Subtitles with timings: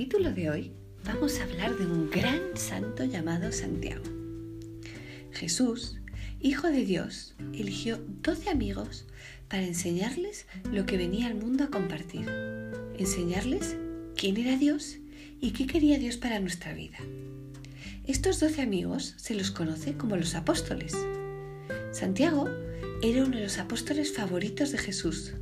[0.00, 0.72] capítulo de hoy
[1.04, 4.02] vamos a hablar de un gran santo llamado Santiago.
[5.30, 5.98] Jesús,
[6.40, 9.04] Hijo de Dios, eligió 12 amigos
[9.48, 12.26] para enseñarles lo que venía al mundo a compartir,
[12.96, 13.76] enseñarles
[14.16, 14.96] quién era Dios
[15.38, 16.96] y qué quería Dios para nuestra vida.
[18.06, 20.96] Estos 12 amigos se los conoce como los apóstoles.
[21.92, 22.48] Santiago
[23.02, 25.34] era uno de los apóstoles favoritos de Jesús.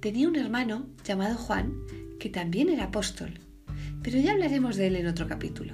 [0.00, 1.74] Tenía un hermano llamado Juan
[2.18, 3.40] que también era apóstol,
[4.04, 5.72] pero ya hablaremos de él en otro capítulo.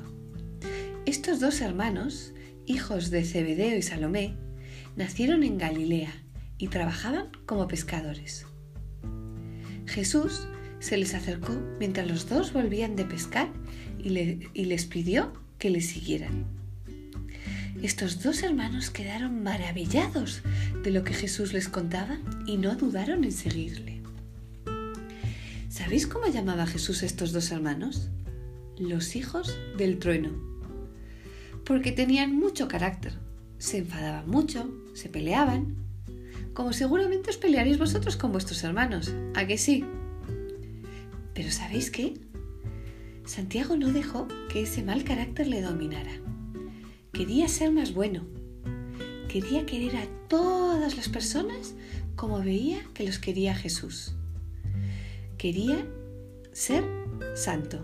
[1.05, 2.33] Estos dos hermanos,
[2.65, 4.37] hijos de Zebedeo y Salomé,
[4.97, 6.12] nacieron en Galilea
[6.56, 8.47] y trabajaban como pescadores.
[9.87, 10.47] Jesús
[10.79, 13.51] se les acercó mientras los dos volvían de pescar
[13.98, 16.47] y, les pidió que le siguieran.
[17.83, 20.42] Estos dos hermanos quedaron maravillados
[20.84, 24.03] de lo que Jesús les contaba y no dudaron en seguirle.
[25.69, 28.11] ¿Sabéis cómo llamaba Jesús a estos dos hermanos?
[28.81, 30.31] Los hijos del trueno.
[31.64, 33.12] Porque tenían mucho carácter.
[33.59, 35.77] Se enfadaban mucho, se peleaban.
[36.55, 39.14] Como seguramente os pelearéis vosotros con vuestros hermanos.
[39.34, 39.84] ¿A que sí?
[41.34, 42.14] Pero ¿sabéis qué?
[43.25, 46.12] Santiago no dejó que ese mal carácter le dominara.
[47.12, 48.27] Quería ser más bueno.
[49.28, 51.75] Quería querer a todas las personas
[52.17, 54.15] como veía que los quería Jesús
[55.41, 55.87] quería
[56.53, 56.84] ser
[57.34, 57.83] santo.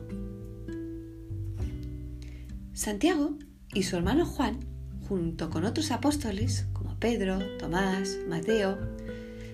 [2.76, 3.38] Santiago
[3.72, 4.60] y su hermano Juan,
[5.08, 8.76] junto con otros apóstoles como Pedro, Tomás, Mateo,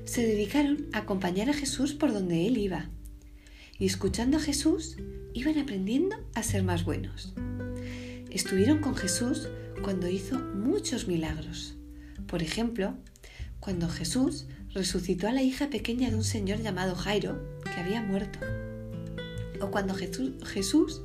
[0.05, 2.91] se dedicaron a acompañar a Jesús por donde él iba.
[3.79, 4.97] Y escuchando a Jesús,
[5.35, 7.33] iban aprendiendo a ser más buenos.
[8.29, 9.49] Estuvieron con Jesús
[9.85, 11.77] cuando hizo muchos milagros.
[12.27, 12.97] Por ejemplo,
[13.61, 18.41] cuando Jesús resucitó a la hija pequeña de un señor llamado Jairo, que había muerto.
[19.61, 21.03] O cuando Jesús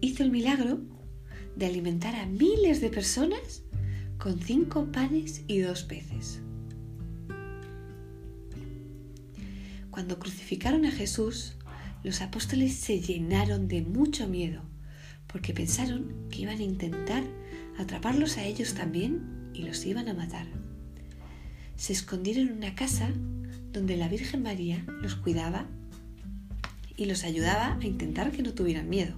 [0.00, 0.78] hizo el milagro
[1.56, 3.62] de alimentar a miles de personas
[4.18, 6.40] con cinco panes y dos peces.
[9.90, 11.54] Cuando crucificaron a Jesús,
[12.04, 14.62] los apóstoles se llenaron de mucho miedo,
[15.26, 17.24] porque pensaron que iban a intentar
[17.78, 20.46] atraparlos a ellos también y los iban a matar
[21.76, 23.10] se escondieron en una casa
[23.72, 25.66] donde la Virgen María los cuidaba
[26.96, 29.14] y los ayudaba a intentar que no tuvieran miedo.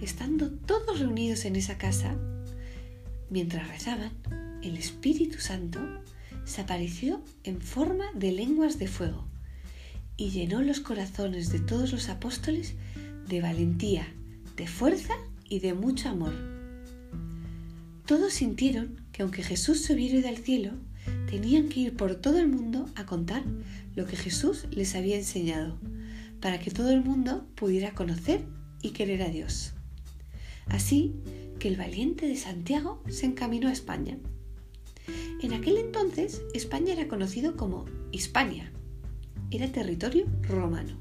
[0.00, 2.16] Estando todos reunidos en esa casa,
[3.28, 4.12] mientras rezaban,
[4.62, 5.78] el Espíritu Santo
[6.44, 9.26] se apareció en forma de lenguas de fuego
[10.16, 12.74] y llenó los corazones de todos los apóstoles
[13.28, 14.08] de valentía,
[14.56, 15.14] de fuerza
[15.48, 16.32] y de mucho amor.
[18.06, 20.72] Todos sintieron que aunque Jesús se hubiera ido al cielo,
[21.28, 23.42] tenían que ir por todo el mundo a contar
[23.94, 25.78] lo que Jesús les había enseñado,
[26.40, 28.44] para que todo el mundo pudiera conocer
[28.82, 29.74] y querer a Dios.
[30.70, 31.14] Así
[31.58, 34.18] que el valiente de Santiago se encaminó a España.
[35.42, 38.72] En aquel entonces España era conocido como Hispania.
[39.50, 40.98] Era territorio romano.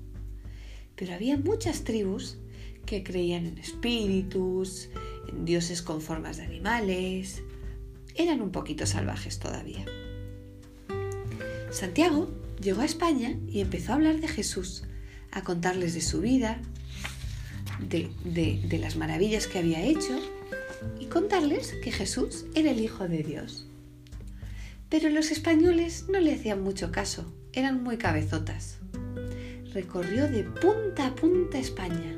[0.96, 2.38] Pero había muchas tribus
[2.86, 4.90] que creían en espíritus,
[5.30, 7.44] en dioses con formas de animales.
[8.16, 9.86] Eran un poquito salvajes todavía.
[11.72, 12.30] Santiago
[12.62, 14.84] llegó a España y empezó a hablar de Jesús,
[15.32, 16.62] a contarles de su vida,
[17.88, 20.20] de, las maravillas que había hecho
[21.00, 23.68] y contarles que Jesús era el Hijo de Dios.
[24.90, 28.78] Pero los españoles no le hacían mucho caso, eran muy cabezotas.
[29.74, 32.18] Recorrió de punta a punta España,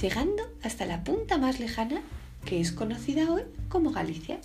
[0.00, 2.02] llegando hasta la punta más lejana
[2.44, 4.38] que es conocida hoy como Galicia.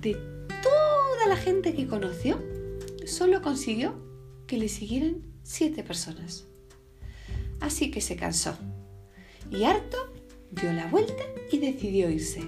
[0.00, 2.42] De toda la gente que conoció,
[3.04, 3.94] solo consiguió
[4.46, 6.44] que le siguieran siete personas.
[7.60, 8.56] Así que se cansó
[9.50, 9.96] y harto
[10.50, 12.46] dio la vuelta y decidió irse.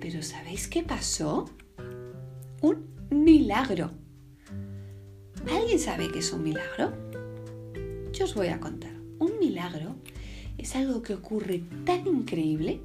[0.00, 1.48] Pero ¿sabéis qué pasó?
[2.60, 3.90] Un milagro.
[5.50, 6.92] ¿Alguien sabe qué es un milagro?
[8.12, 8.92] Yo os voy a contar.
[9.18, 9.96] Un milagro
[10.58, 12.80] es algo que ocurre tan increíble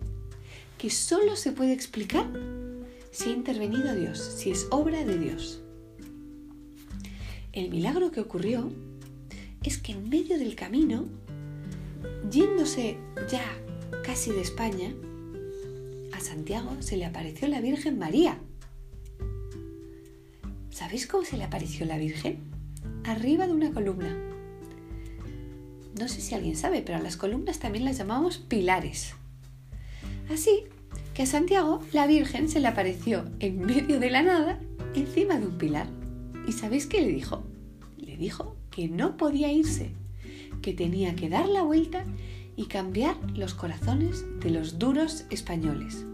[0.78, 2.28] que solo se puede explicar
[3.12, 5.62] si ha intervenido Dios, si es obra de Dios.
[7.52, 8.72] El milagro que ocurrió
[9.64, 11.08] es que en medio del camino,
[12.30, 12.98] yéndose
[13.30, 13.44] ya
[14.04, 14.94] casi de España,
[16.14, 18.40] a Santiago se le apareció la Virgen María.
[20.70, 22.40] ¿Sabéis cómo se le apareció la Virgen?
[23.04, 24.16] Arriba de una columna.
[26.00, 29.16] No sé si alguien sabe, pero a las columnas también las llamamos pilares.
[30.30, 30.66] Así
[31.14, 34.60] que a Santiago la Virgen se le apareció en medio de la nada
[34.94, 35.88] encima de un pilar.
[36.48, 37.44] ¿Y sabéis qué le dijo?
[37.98, 39.92] Le dijo que no podía irse,
[40.62, 42.06] que tenía que dar la vuelta
[42.56, 46.06] y cambiar los corazones de los duros españoles,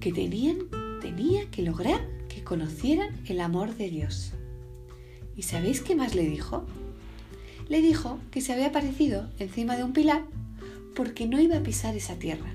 [0.00, 0.68] que tenían,
[1.00, 4.32] tenía que lograr que conocieran el amor de Dios.
[5.36, 6.64] ¿Y sabéis qué más le dijo?
[7.68, 10.24] Le dijo que se había aparecido encima de un pilar
[10.94, 12.54] porque no iba a pisar esa tierra,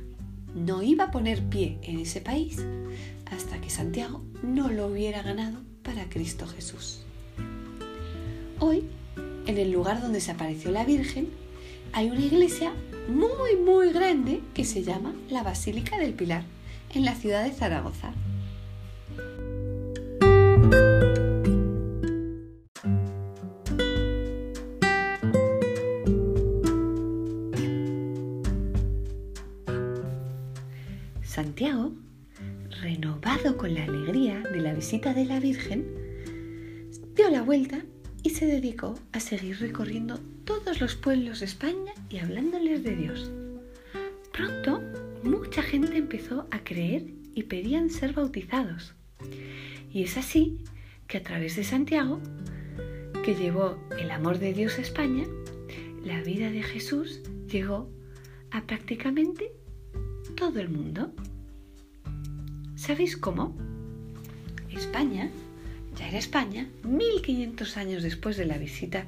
[0.55, 2.65] no iba a poner pie en ese país
[3.29, 7.01] hasta que Santiago no lo hubiera ganado para Cristo Jesús.
[8.59, 8.83] Hoy,
[9.45, 11.29] en el lugar donde se apareció la Virgen,
[11.93, 12.73] hay una iglesia
[13.07, 16.43] muy muy grande que se llama la Basílica del Pilar,
[16.93, 18.13] en la ciudad de Zaragoza.
[31.23, 31.93] Santiago,
[32.81, 35.85] renovado con la alegría de la visita de la Virgen,
[37.15, 37.81] dio la vuelta
[38.23, 43.31] y se dedicó a seguir recorriendo todos los pueblos de España y hablándoles de Dios.
[44.31, 44.81] Pronto,
[45.23, 48.93] mucha gente empezó a creer y pedían ser bautizados.
[49.91, 50.59] Y es así
[51.07, 52.19] que a través de Santiago,
[53.23, 55.25] que llevó el amor de Dios a España,
[56.03, 57.89] la vida de Jesús llegó
[58.49, 59.51] a prácticamente
[60.35, 61.11] todo el mundo.
[62.75, 63.55] ¿Sabéis cómo?
[64.71, 65.29] España,
[65.95, 69.05] ya era España, 1500 años después de la visita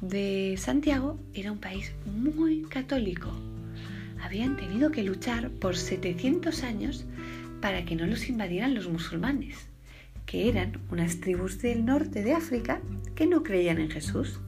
[0.00, 3.30] de Santiago, era un país muy católico.
[4.22, 7.04] Habían tenido que luchar por 700 años
[7.60, 9.68] para que no los invadieran los musulmanes,
[10.26, 12.80] que eran unas tribus del norte de África
[13.14, 14.40] que no creían en Jesús,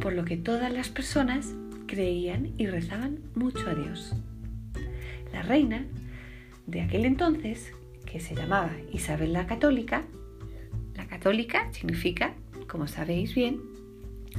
[0.00, 1.54] por lo que todas las personas
[1.86, 4.14] creían y rezaban mucho a Dios.
[5.32, 5.86] La reina
[6.66, 7.72] de aquel entonces,
[8.04, 10.04] que se llamaba Isabel la Católica,
[11.18, 12.32] católica significa,
[12.68, 13.60] como sabéis bien,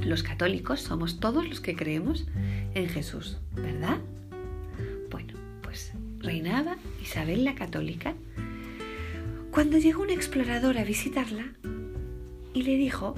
[0.02, 2.26] los católicos somos todos los que creemos
[2.72, 3.98] en Jesús, ¿verdad?
[5.10, 8.14] Bueno, pues reinaba Isabel la Católica
[9.50, 11.52] cuando llegó un explorador a visitarla
[12.54, 13.14] y le dijo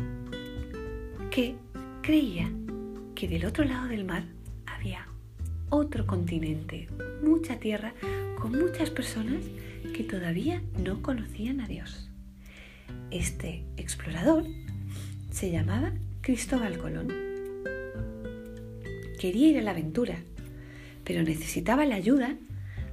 [1.30, 1.54] que
[2.02, 2.50] creía
[3.14, 4.24] que del otro lado del mar
[4.66, 5.06] había
[5.68, 6.88] otro continente,
[7.22, 7.94] mucha tierra,
[8.40, 9.44] con muchas personas
[9.94, 12.11] que todavía no conocían a Dios.
[13.12, 14.44] Este explorador
[15.30, 15.92] se llamaba
[16.22, 17.08] Cristóbal Colón.
[19.20, 20.18] Quería ir a la aventura,
[21.04, 22.36] pero necesitaba la ayuda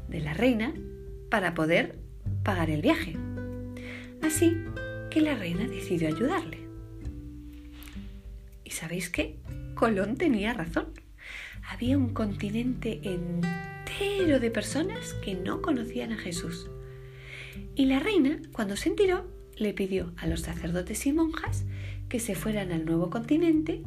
[0.07, 0.73] de la reina
[1.31, 1.97] para poder
[2.43, 3.15] pagar el viaje.
[4.21, 4.57] Así
[5.09, 6.59] que la reina decidió ayudarle.
[8.63, 9.37] ¿Y sabéis qué?
[9.73, 10.93] Colón tenía razón
[11.69, 16.67] había un continente entero de personas que no conocían a Jesús.
[17.75, 19.27] Y la reina, cuando se enteró,
[19.59, 21.65] le pidió a los sacerdotes y monjas
[22.07, 23.83] que se fueran al nuevo continente,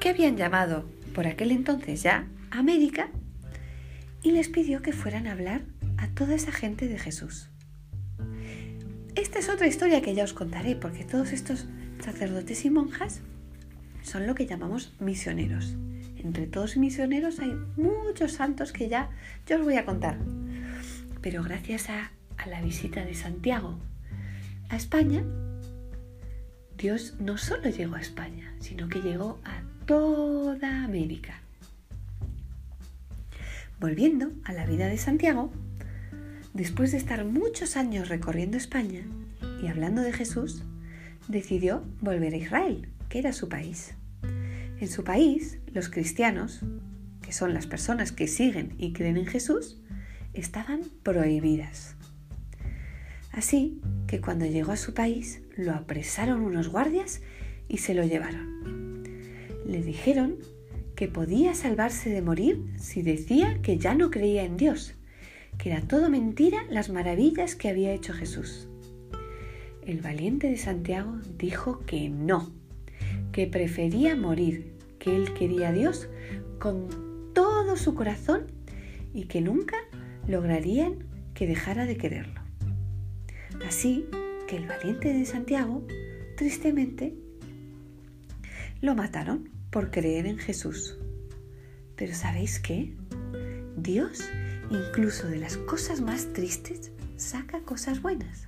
[0.00, 3.08] que habían llamado por aquel entonces ya América,
[4.22, 5.62] y les pidió que fueran a hablar
[5.98, 7.48] a toda esa gente de Jesús.
[9.14, 11.66] Esta es otra historia que ya os contaré, porque todos estos
[12.04, 13.20] sacerdotes y monjas
[14.02, 15.76] son lo que llamamos misioneros
[16.26, 19.10] entre todos misioneros hay muchos santos que ya
[19.46, 20.18] yo os voy a contar.
[21.20, 23.78] Pero gracias a, a la visita de Santiago
[24.68, 25.24] a España,
[26.76, 31.40] Dios no solo llegó a España, sino que llegó a toda América.
[33.80, 35.50] Volviendo a la vida de Santiago,
[36.54, 39.02] después de estar muchos años recorriendo España
[39.62, 40.62] y hablando de Jesús,
[41.28, 43.94] decidió volver a Israel, que era su país.
[44.80, 46.60] En su país, los cristianos,
[47.22, 49.80] que son las personas que siguen y creen en Jesús,
[50.34, 51.95] estaban prohibidas.
[53.36, 57.20] Así que cuando llegó a su país, lo apresaron unos guardias
[57.68, 59.04] y se lo llevaron.
[59.66, 60.36] Le dijeron
[60.94, 64.94] que podía salvarse de morir si decía que ya no creía en Dios,
[65.58, 68.68] que era todo mentira las maravillas que había hecho Jesús.
[69.84, 72.50] El valiente de Santiago dijo que no,
[73.32, 76.08] que prefería morir, que él quería a Dios
[76.58, 76.88] con
[77.34, 78.46] todo su corazón
[79.12, 79.76] y que nunca
[80.26, 82.45] lograrían que dejara de quererlo.
[83.66, 84.08] Así
[84.46, 85.84] que el valiente de Santiago,
[86.36, 87.16] tristemente,
[88.80, 90.96] lo mataron por creer en Jesús.
[91.96, 92.94] Pero ¿sabéis qué?
[93.76, 94.20] Dios,
[94.70, 98.46] incluso de las cosas más tristes, saca cosas buenas.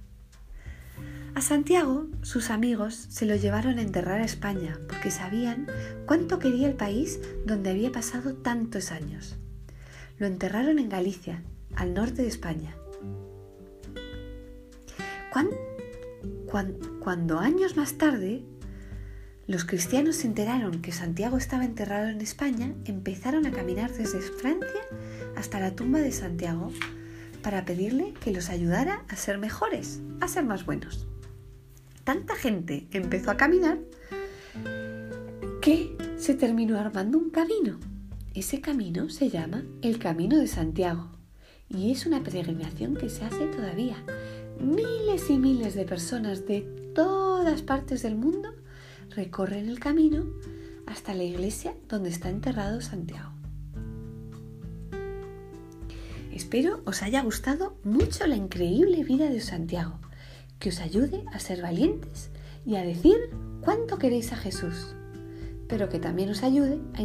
[1.35, 5.67] A Santiago, sus amigos se lo llevaron a enterrar a España porque sabían
[6.07, 9.37] cuánto quería el país donde había pasado tantos años.
[10.19, 11.43] Lo enterraron en Galicia,
[11.75, 12.77] al norte de España.
[15.31, 18.45] Cuando, años más tarde,
[19.47, 24.81] los cristianos se enteraron que Santiago estaba enterrado en España, empezaron a caminar desde Francia
[25.37, 26.71] hasta la tumba de Santiago
[27.43, 31.07] para pedirle que los ayudara a ser mejores, a ser más buenos.
[32.05, 33.79] Tanta gente empezó a caminar
[35.63, 37.79] que se terminó armando un camino.
[38.35, 41.11] Ese camino se llama el Camino de Santiago
[41.69, 43.97] y es una peregrinación que se hace todavía.
[44.61, 46.63] Miles y miles de personas de
[46.95, 48.51] todas partes del mundo
[49.15, 50.27] recorren el camino
[50.87, 53.31] hasta la iglesia donde está enterrado Santiago.
[56.33, 59.99] Espero os haya gustado mucho la increíble vida de Santiago,
[60.59, 62.31] que os ayude a ser valientes
[62.67, 63.17] y a decir
[63.61, 64.95] cuánto queréis a Jesús,
[65.69, 67.01] pero que también os ayude a,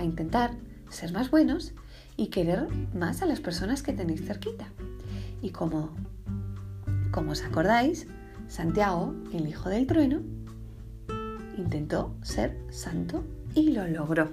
[0.00, 0.56] a intentar
[0.90, 1.72] ser más buenos
[2.16, 4.68] y querer más a las personas que tenéis cerquita.
[5.40, 5.94] Y como,
[7.12, 8.08] como os acordáis,
[8.48, 10.22] Santiago, el hijo del trueno,
[11.56, 13.22] intentó ser santo
[13.54, 14.32] y lo logró.